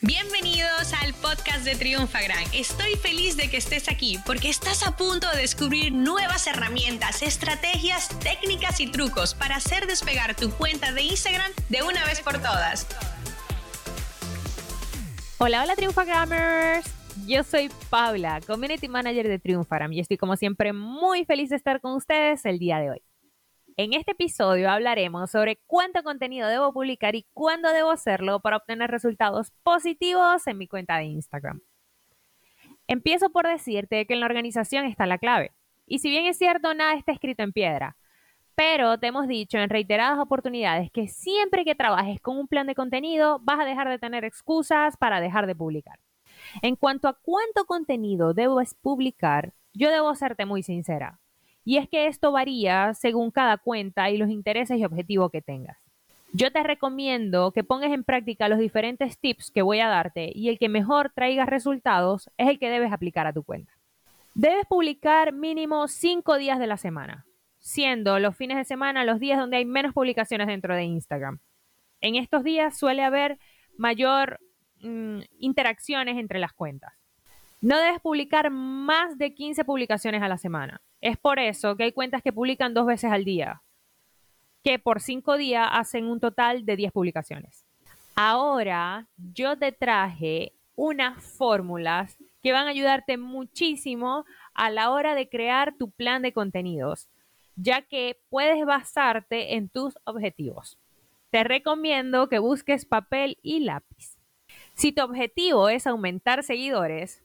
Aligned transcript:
Bienvenidos 0.00 0.92
al 1.02 1.12
podcast 1.14 1.64
de 1.64 1.74
Triunfagram. 1.74 2.44
Estoy 2.54 2.94
feliz 2.94 3.36
de 3.36 3.50
que 3.50 3.56
estés 3.56 3.88
aquí 3.88 4.16
porque 4.24 4.48
estás 4.48 4.86
a 4.86 4.96
punto 4.96 5.28
de 5.32 5.38
descubrir 5.38 5.92
nuevas 5.92 6.46
herramientas, 6.46 7.20
estrategias, 7.20 8.08
técnicas 8.20 8.78
y 8.78 8.86
trucos 8.86 9.34
para 9.34 9.56
hacer 9.56 9.88
despegar 9.88 10.36
tu 10.36 10.52
cuenta 10.52 10.92
de 10.92 11.02
Instagram 11.02 11.50
de 11.68 11.82
una 11.82 12.04
vez 12.04 12.20
por 12.20 12.34
todas. 12.34 12.86
Hola, 15.38 15.64
hola 15.64 15.74
Triunfagrammers. 15.74 16.88
Yo 17.26 17.42
soy 17.42 17.68
Paula, 17.90 18.40
Community 18.46 18.86
Manager 18.86 19.26
de 19.26 19.40
Triunfagram 19.40 19.92
y 19.94 19.98
estoy 19.98 20.16
como 20.16 20.36
siempre 20.36 20.72
muy 20.72 21.24
feliz 21.24 21.50
de 21.50 21.56
estar 21.56 21.80
con 21.80 21.96
ustedes 21.96 22.44
el 22.44 22.60
día 22.60 22.78
de 22.78 22.90
hoy. 22.90 23.07
En 23.80 23.92
este 23.92 24.10
episodio 24.10 24.68
hablaremos 24.72 25.30
sobre 25.30 25.60
cuánto 25.68 26.02
contenido 26.02 26.48
debo 26.48 26.72
publicar 26.72 27.14
y 27.14 27.28
cuándo 27.32 27.68
debo 27.68 27.92
hacerlo 27.92 28.40
para 28.40 28.56
obtener 28.56 28.90
resultados 28.90 29.52
positivos 29.62 30.48
en 30.48 30.58
mi 30.58 30.66
cuenta 30.66 30.96
de 30.96 31.04
Instagram. 31.04 31.60
Empiezo 32.88 33.30
por 33.30 33.46
decirte 33.46 34.04
que 34.04 34.14
en 34.14 34.18
la 34.18 34.26
organización 34.26 34.84
está 34.84 35.06
la 35.06 35.18
clave. 35.18 35.52
Y 35.86 36.00
si 36.00 36.10
bien 36.10 36.26
es 36.26 36.36
cierto, 36.36 36.74
nada 36.74 36.94
está 36.94 37.12
escrito 37.12 37.44
en 37.44 37.52
piedra. 37.52 37.96
Pero 38.56 38.98
te 38.98 39.06
hemos 39.06 39.28
dicho 39.28 39.58
en 39.58 39.70
reiteradas 39.70 40.18
oportunidades 40.18 40.90
que 40.90 41.06
siempre 41.06 41.64
que 41.64 41.76
trabajes 41.76 42.20
con 42.20 42.36
un 42.36 42.48
plan 42.48 42.66
de 42.66 42.74
contenido 42.74 43.38
vas 43.44 43.60
a 43.60 43.64
dejar 43.64 43.88
de 43.88 44.00
tener 44.00 44.24
excusas 44.24 44.96
para 44.96 45.20
dejar 45.20 45.46
de 45.46 45.54
publicar. 45.54 46.00
En 46.62 46.74
cuanto 46.74 47.06
a 47.06 47.16
cuánto 47.22 47.64
contenido 47.64 48.34
debes 48.34 48.74
publicar, 48.74 49.54
yo 49.72 49.92
debo 49.92 50.16
serte 50.16 50.46
muy 50.46 50.64
sincera. 50.64 51.20
Y 51.68 51.76
es 51.76 51.86
que 51.86 52.06
esto 52.06 52.32
varía 52.32 52.94
según 52.94 53.30
cada 53.30 53.58
cuenta 53.58 54.08
y 54.08 54.16
los 54.16 54.30
intereses 54.30 54.78
y 54.78 54.86
objetivos 54.86 55.30
que 55.30 55.42
tengas. 55.42 55.76
Yo 56.32 56.50
te 56.50 56.62
recomiendo 56.62 57.52
que 57.52 57.62
pongas 57.62 57.92
en 57.92 58.04
práctica 58.04 58.48
los 58.48 58.58
diferentes 58.58 59.18
tips 59.18 59.50
que 59.50 59.60
voy 59.60 59.80
a 59.80 59.88
darte 59.88 60.32
y 60.34 60.48
el 60.48 60.58
que 60.58 60.70
mejor 60.70 61.12
traiga 61.14 61.44
resultados 61.44 62.30
es 62.38 62.48
el 62.48 62.58
que 62.58 62.70
debes 62.70 62.90
aplicar 62.90 63.26
a 63.26 63.34
tu 63.34 63.42
cuenta. 63.42 63.70
Debes 64.34 64.64
publicar 64.64 65.34
mínimo 65.34 65.88
5 65.88 66.38
días 66.38 66.58
de 66.58 66.68
la 66.68 66.78
semana, 66.78 67.26
siendo 67.58 68.18
los 68.18 68.34
fines 68.34 68.56
de 68.56 68.64
semana 68.64 69.04
los 69.04 69.20
días 69.20 69.38
donde 69.38 69.58
hay 69.58 69.66
menos 69.66 69.92
publicaciones 69.92 70.46
dentro 70.46 70.74
de 70.74 70.84
Instagram. 70.84 71.38
En 72.00 72.14
estos 72.14 72.44
días 72.44 72.78
suele 72.78 73.02
haber 73.02 73.38
mayor 73.76 74.40
mm, 74.80 75.18
interacciones 75.38 76.16
entre 76.16 76.38
las 76.38 76.54
cuentas. 76.54 76.97
No 77.60 77.76
debes 77.78 78.00
publicar 78.00 78.50
más 78.50 79.18
de 79.18 79.34
15 79.34 79.64
publicaciones 79.64 80.22
a 80.22 80.28
la 80.28 80.38
semana. 80.38 80.80
Es 81.00 81.16
por 81.16 81.40
eso 81.40 81.76
que 81.76 81.84
hay 81.84 81.92
cuentas 81.92 82.22
que 82.22 82.32
publican 82.32 82.72
dos 82.72 82.86
veces 82.86 83.10
al 83.10 83.24
día, 83.24 83.62
que 84.62 84.78
por 84.78 85.00
cinco 85.00 85.36
días 85.36 85.68
hacen 85.72 86.06
un 86.06 86.20
total 86.20 86.64
de 86.64 86.76
10 86.76 86.92
publicaciones. 86.92 87.66
Ahora 88.14 89.08
yo 89.16 89.56
te 89.58 89.72
traje 89.72 90.52
unas 90.76 91.24
fórmulas 91.36 92.16
que 92.42 92.52
van 92.52 92.66
a 92.66 92.70
ayudarte 92.70 93.16
muchísimo 93.16 94.24
a 94.54 94.70
la 94.70 94.90
hora 94.90 95.16
de 95.16 95.28
crear 95.28 95.74
tu 95.76 95.90
plan 95.90 96.22
de 96.22 96.32
contenidos, 96.32 97.08
ya 97.56 97.82
que 97.82 98.20
puedes 98.28 98.64
basarte 98.64 99.54
en 99.54 99.68
tus 99.68 99.98
objetivos. 100.04 100.78
Te 101.30 101.42
recomiendo 101.42 102.28
que 102.28 102.38
busques 102.38 102.84
papel 102.84 103.38
y 103.42 103.60
lápiz. 103.60 104.16
Si 104.74 104.92
tu 104.92 105.02
objetivo 105.02 105.68
es 105.68 105.88
aumentar 105.88 106.44
seguidores, 106.44 107.24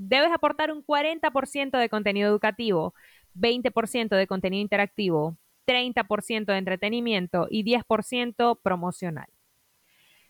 debes 0.00 0.32
aportar 0.32 0.72
un 0.72 0.82
40% 0.82 1.78
de 1.78 1.88
contenido 1.90 2.28
educativo, 2.28 2.94
20% 3.34 4.16
de 4.16 4.26
contenido 4.26 4.62
interactivo, 4.62 5.36
30% 5.66 6.46
de 6.46 6.58
entretenimiento 6.58 7.46
y 7.50 7.64
10% 7.64 8.58
promocional. 8.62 9.26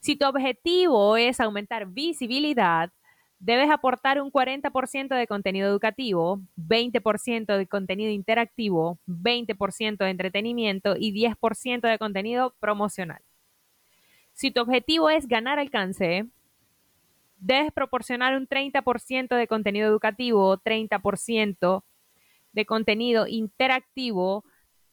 Si 0.00 0.16
tu 0.16 0.26
objetivo 0.26 1.16
es 1.16 1.40
aumentar 1.40 1.86
visibilidad, 1.86 2.92
debes 3.38 3.70
aportar 3.70 4.20
un 4.20 4.30
40% 4.30 5.16
de 5.16 5.26
contenido 5.26 5.66
educativo, 5.66 6.42
20% 6.56 7.56
de 7.56 7.66
contenido 7.66 8.10
interactivo, 8.10 8.98
20% 9.06 10.04
de 10.04 10.10
entretenimiento 10.10 10.94
y 10.98 11.12
10% 11.12 11.88
de 11.88 11.98
contenido 11.98 12.54
promocional. 12.60 13.22
Si 14.34 14.50
tu 14.50 14.60
objetivo 14.60 15.08
es 15.08 15.26
ganar 15.26 15.58
alcance, 15.58 16.26
debes 17.36 17.72
proporcionar 17.72 18.36
un 18.36 18.46
30% 18.46 19.36
de 19.36 19.46
contenido 19.46 19.88
educativo, 19.88 20.58
30% 20.58 21.84
de 22.52 22.66
contenido 22.66 23.26
interactivo, 23.26 24.44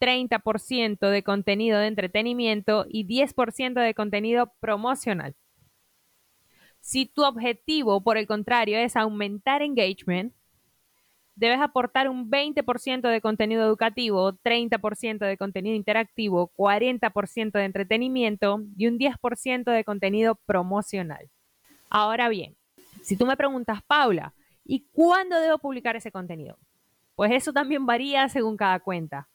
30% 0.00 1.10
de 1.10 1.22
contenido 1.22 1.78
de 1.78 1.86
entretenimiento 1.86 2.86
y 2.88 3.06
10% 3.06 3.80
de 3.80 3.94
contenido 3.94 4.52
promocional. 4.60 5.36
Si 6.80 7.06
tu 7.06 7.24
objetivo, 7.24 8.02
por 8.02 8.16
el 8.16 8.26
contrario, 8.26 8.78
es 8.78 8.96
aumentar 8.96 9.60
engagement, 9.62 10.32
debes 11.34 11.60
aportar 11.60 12.08
un 12.08 12.30
20% 12.30 13.08
de 13.08 13.20
contenido 13.20 13.62
educativo, 13.62 14.32
30% 14.32 15.26
de 15.26 15.36
contenido 15.36 15.76
interactivo, 15.76 16.50
40% 16.56 17.52
de 17.52 17.64
entretenimiento 17.64 18.62
y 18.76 18.86
un 18.86 18.98
10% 18.98 19.70
de 19.70 19.84
contenido 19.84 20.34
promocional. 20.46 21.30
Ahora 21.90 22.28
bien, 22.28 22.56
si 23.02 23.16
tú 23.16 23.26
me 23.26 23.36
preguntas, 23.36 23.82
Paula, 23.86 24.32
¿y 24.64 24.86
cuándo 24.92 25.40
debo 25.40 25.58
publicar 25.58 25.96
ese 25.96 26.12
contenido? 26.12 26.56
Pues 27.16 27.32
eso 27.32 27.52
también 27.52 27.84
varía 27.84 28.28
según 28.28 28.56
cada 28.56 28.78
cuenta. 28.80 29.28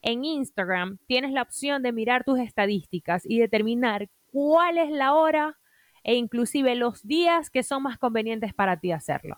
En 0.00 0.24
Instagram 0.24 0.98
tienes 1.06 1.32
la 1.32 1.42
opción 1.42 1.82
de 1.82 1.92
mirar 1.92 2.24
tus 2.24 2.38
estadísticas 2.38 3.22
y 3.26 3.38
determinar 3.38 4.08
cuál 4.32 4.78
es 4.78 4.90
la 4.90 5.14
hora 5.14 5.58
e 6.02 6.14
inclusive 6.14 6.74
los 6.74 7.06
días 7.06 7.50
que 7.50 7.62
son 7.62 7.82
más 7.82 7.98
convenientes 7.98 8.54
para 8.54 8.78
ti 8.78 8.92
hacerlo. 8.92 9.36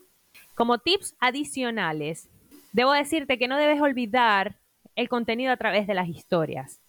Como 0.55 0.79
tips 0.79 1.17
adicionales, 1.19 2.29
debo 2.73 2.93
decirte 2.93 3.39
que 3.39 3.49
no 3.49 3.57
debes 3.57 3.81
olvidar 3.81 4.61
el 4.95 5.09
contenido 5.09 5.53
a 5.53 5.57
través 5.57 5.87
de 5.87 5.95
las 5.95 6.09
historias. 6.09 6.81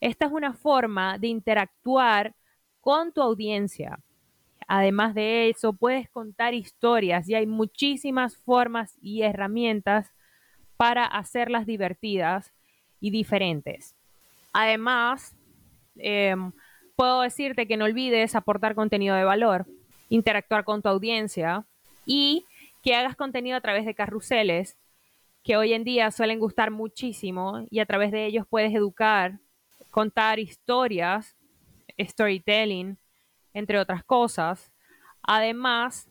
Esta 0.00 0.26
es 0.26 0.32
una 0.32 0.54
forma 0.54 1.18
de 1.18 1.28
interactuar 1.28 2.34
con 2.80 3.12
tu 3.12 3.20
audiencia. 3.20 4.00
Además 4.72 5.16
de 5.16 5.48
eso, 5.48 5.72
puedes 5.72 6.08
contar 6.10 6.54
historias 6.54 7.28
y 7.28 7.34
hay 7.34 7.44
muchísimas 7.44 8.36
formas 8.36 8.96
y 9.02 9.22
herramientas 9.22 10.12
para 10.76 11.06
hacerlas 11.06 11.66
divertidas 11.66 12.52
y 13.00 13.10
diferentes. 13.10 13.96
Además, 14.52 15.34
em, 15.96 16.52
puedo 16.94 17.22
decirte 17.22 17.66
que 17.66 17.76
no 17.76 17.84
olvides 17.84 18.36
aportar 18.36 18.76
contenido 18.76 19.16
de 19.16 19.24
valor, 19.24 19.66
interactuar 20.08 20.62
con 20.62 20.82
tu 20.82 20.88
audiencia 20.88 21.66
y 22.06 22.44
que 22.80 22.94
hagas 22.94 23.16
contenido 23.16 23.56
a 23.56 23.60
través 23.60 23.84
de 23.84 23.96
carruseles 23.96 24.78
que 25.42 25.56
hoy 25.56 25.72
en 25.72 25.82
día 25.82 26.12
suelen 26.12 26.38
gustar 26.38 26.70
muchísimo 26.70 27.66
y 27.70 27.80
a 27.80 27.86
través 27.86 28.12
de 28.12 28.24
ellos 28.24 28.46
puedes 28.48 28.72
educar, 28.72 29.40
contar 29.90 30.38
historias, 30.38 31.34
storytelling, 31.98 32.99
entre 33.54 33.78
otras 33.78 34.04
cosas. 34.04 34.72
Además, 35.22 36.08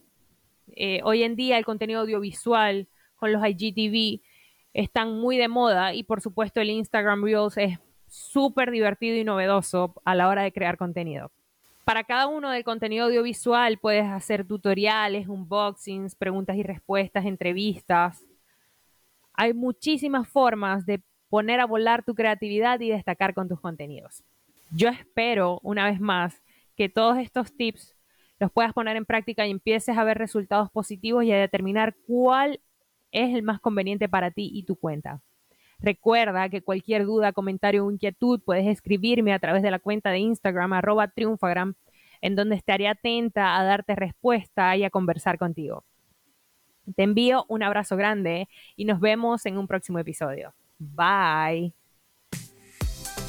eh, 0.76 1.02
hoy 1.04 1.24
en 1.24 1.36
día 1.36 1.58
el 1.58 1.66
contenido 1.66 2.02
audiovisual 2.02 2.88
con 3.16 3.32
los 3.32 3.42
IGTV 3.46 4.22
están 4.74 5.20
muy 5.20 5.38
de 5.38 5.48
moda 5.48 5.94
y 5.94 6.04
por 6.04 6.22
supuesto 6.22 6.62
el 6.62 6.70
Instagram 6.70 7.24
Reels 7.24 7.58
es 7.58 7.80
súper 8.08 8.72
divertido 8.72 9.18
y 9.18 9.24
novedoso 9.24 9.94
a 10.06 10.16
la 10.16 10.28
hora 10.28 10.44
de 10.44 10.52
crear 10.52 10.78
contenido. 10.78 11.32
Para 11.86 12.04
cada 12.04 12.28
uno 12.28 12.52
del 12.52 12.64
contenido 12.64 13.06
audiovisual 13.06 13.80
puedes 13.80 14.06
hacer 14.06 14.46
tutoriales, 14.46 15.28
unboxings, 15.28 16.16
preguntas 16.16 16.56
y 16.56 16.64
respuestas, 16.64 17.26
entrevistas. 17.26 18.24
Hay 19.34 19.54
muchísimas 19.54 20.28
formas 20.28 20.86
de 20.86 21.02
poner 21.30 21.60
a 21.60 21.66
volar 21.66 22.04
tu 22.04 22.14
creatividad 22.14 22.80
y 22.80 22.90
destacar 22.90 23.34
con 23.34 23.48
tus 23.48 23.60
contenidos. 23.60 24.24
Yo 24.72 24.90
espero, 24.90 25.60
una 25.64 25.86
vez 25.86 26.00
más, 26.00 26.42
que 26.80 26.88
todos 26.88 27.18
estos 27.18 27.52
tips 27.52 27.94
los 28.40 28.54
puedas 28.54 28.72
poner 28.72 28.96
en 28.96 29.04
práctica 29.04 29.46
y 29.46 29.52
empieces 29.52 29.98
a 29.98 30.04
ver 30.06 30.18
resultados 30.18 30.72
positivos 30.72 31.26
y 31.26 31.32
a 31.34 31.38
determinar 31.38 31.94
cuál 32.08 32.62
es 33.12 33.36
el 33.36 33.44
más 33.44 33.60
conveniente 33.60 34.08
para 34.08 34.32
ti 34.32 34.50
y 34.54 34.64
tu 34.64 34.78
cuenta. 34.78 35.22
Recuerda 35.80 36.48
que 36.48 36.62
cualquier 36.62 37.06
duda, 37.06 37.34
comentario 37.34 37.86
o 37.86 37.92
inquietud 37.92 38.40
puedes 38.46 38.66
escribirme 38.66 39.34
a 39.34 39.40
través 39.40 39.62
de 39.62 39.72
la 39.72 39.80
cuenta 39.80 40.10
de 40.10 40.20
Instagram 40.20 40.72
arroba 40.72 41.10
triunfagram, 41.10 41.74
en 42.22 42.38
donde 42.38 42.56
estaré 42.56 42.88
atenta 42.88 43.60
a 43.60 43.64
darte 43.66 43.94
respuesta 43.98 44.78
y 44.78 44.86
a 44.86 44.90
conversar 44.90 45.38
contigo. 45.38 45.84
Te 46.96 47.04
envío 47.04 47.44
un 47.50 47.62
abrazo 47.62 47.98
grande 47.98 48.48
y 48.78 48.86
nos 48.86 49.02
vemos 49.02 49.46
en 49.46 49.58
un 49.58 49.68
próximo 49.68 50.00
episodio. 50.00 50.54
Bye. 50.80 51.79